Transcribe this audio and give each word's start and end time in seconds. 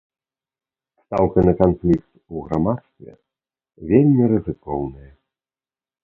Стаўка 1.01 1.39
на 1.49 1.51
канфлікт 1.59 2.09
у 2.39 2.45
грамадстве 2.45 3.11
вельмі 3.91 4.23
рызыкоўная. 4.31 5.11